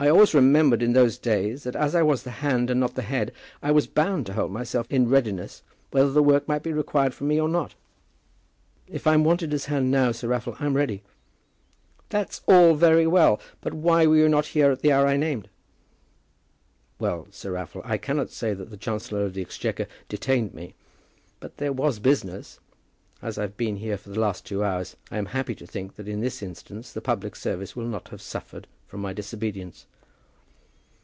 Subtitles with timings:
[0.00, 3.02] I always remembered in those days that as I was the hand and not the
[3.02, 7.26] head, I was bound to hold myself in readiness whether work might be required from
[7.26, 7.74] me or not."
[8.86, 11.02] "If I'm wanted as hand now, Sir Raffle, I'm ready."
[12.10, 15.48] "That's all very well; but why were you not here at the hour I named?"
[17.00, 20.76] "Well, Sir Raffle, I cannot say that the Chancellor of the Exchequer detained me;
[21.40, 22.60] but there was business.
[23.20, 26.06] As I've been here for the last two hours, I am happy to think that
[26.06, 29.84] in this instance the public service will not have suffered from my disobedience."